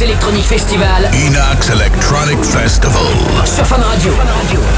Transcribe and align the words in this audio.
Electronic 0.00 0.44
Festival. 0.44 1.08
Inox 1.12 1.70
Electronic 1.70 2.44
Festival. 2.44 3.02
Sur 3.44 3.64
Fun 3.66 3.82
Radio. 3.82 4.12
Fun 4.12 4.28
Radio. 4.44 4.77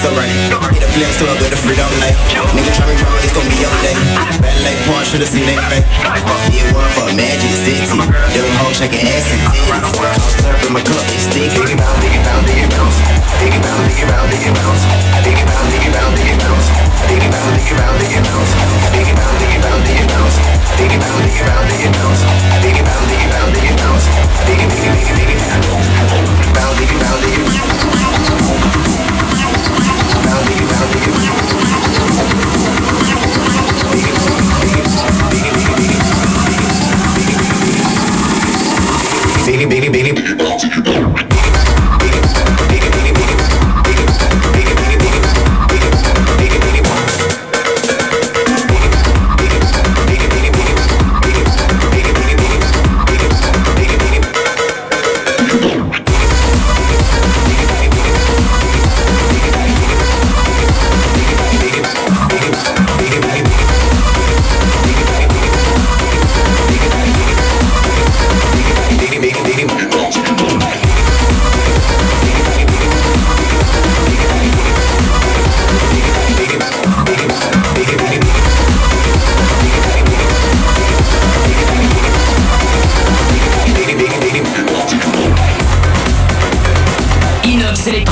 it's 0.00 0.08
alright. 0.08 0.32
Get 0.72 0.82
a 0.82 0.88
flex 0.96 1.12
to 1.20 1.28
a 1.28 1.36
bit 1.36 1.52
of 1.52 1.60
freedom 1.60 1.84
like 2.00 2.16
Nigga 2.56 2.72
try 2.72 2.88
me 2.88 2.96
wrong, 3.04 3.20
it's 3.20 3.32
gon' 3.36 3.44
be 3.44 3.56
your 3.60 3.74
day. 3.84 3.92
Bad 4.40 4.56
like 4.64 4.78
porn, 4.88 5.04
should've 5.04 5.28
seen 5.28 5.44
it 5.44 5.56
back 5.68 5.84
Did 6.48 6.72
one 6.72 6.88
for 6.96 7.12
Magic 7.12 7.52
City 7.60 7.84
Them 7.84 8.48
hoes 8.64 8.76
shaking 8.80 9.04
ass 9.04 9.28
and 9.28 9.40
titties 9.52 9.92
Cough 9.92 10.44
up 10.48 10.64
in 10.64 10.72
my 10.72 10.80
cup 10.80 11.09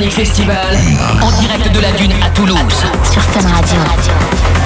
Electronic 0.00 0.12
Festival 0.12 0.78
en 1.20 1.40
direct 1.40 1.74
de 1.74 1.80
la 1.80 1.92
Dune 1.92 2.12
à 2.24 2.30
Toulouse. 2.30 2.56
Sur 3.12 3.22
Fun 3.22 3.46
Radio. 3.46 4.59